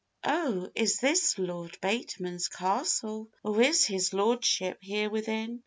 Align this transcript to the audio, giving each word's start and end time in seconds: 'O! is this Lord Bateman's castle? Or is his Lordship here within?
'O! 0.23 0.67
is 0.73 0.97
this 0.97 1.37
Lord 1.37 1.77
Bateman's 1.79 2.47
castle? 2.47 3.29
Or 3.43 3.61
is 3.61 3.85
his 3.85 4.13
Lordship 4.15 4.79
here 4.81 5.11
within? 5.11 5.59